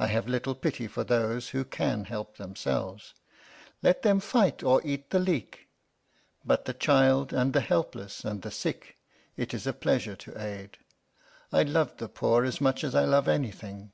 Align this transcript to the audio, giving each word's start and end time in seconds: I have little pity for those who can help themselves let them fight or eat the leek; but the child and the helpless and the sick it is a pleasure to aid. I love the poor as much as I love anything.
I 0.00 0.08
have 0.08 0.26
little 0.26 0.56
pity 0.56 0.88
for 0.88 1.04
those 1.04 1.50
who 1.50 1.64
can 1.64 2.06
help 2.06 2.38
themselves 2.38 3.14
let 3.84 4.02
them 4.02 4.18
fight 4.18 4.64
or 4.64 4.84
eat 4.84 5.10
the 5.10 5.20
leek; 5.20 5.68
but 6.44 6.64
the 6.64 6.74
child 6.74 7.32
and 7.32 7.52
the 7.52 7.60
helpless 7.60 8.24
and 8.24 8.42
the 8.42 8.50
sick 8.50 8.98
it 9.36 9.54
is 9.54 9.64
a 9.68 9.72
pleasure 9.72 10.16
to 10.16 10.36
aid. 10.44 10.78
I 11.52 11.62
love 11.62 11.98
the 11.98 12.08
poor 12.08 12.44
as 12.44 12.60
much 12.60 12.82
as 12.82 12.96
I 12.96 13.04
love 13.04 13.28
anything. 13.28 13.92